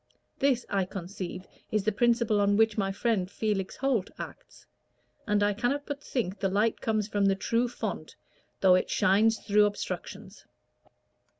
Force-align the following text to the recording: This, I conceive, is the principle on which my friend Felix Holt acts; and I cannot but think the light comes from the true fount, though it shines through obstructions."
This, 0.39 0.65
I 0.67 0.85
conceive, 0.85 1.45
is 1.69 1.83
the 1.83 1.91
principle 1.91 2.41
on 2.41 2.57
which 2.57 2.75
my 2.75 2.91
friend 2.91 3.29
Felix 3.29 3.75
Holt 3.75 4.09
acts; 4.17 4.65
and 5.27 5.43
I 5.43 5.53
cannot 5.53 5.85
but 5.85 6.01
think 6.03 6.39
the 6.39 6.49
light 6.49 6.81
comes 6.81 7.07
from 7.07 7.25
the 7.25 7.35
true 7.35 7.67
fount, 7.67 8.15
though 8.61 8.73
it 8.73 8.89
shines 8.89 9.37
through 9.37 9.67
obstructions." 9.67 10.43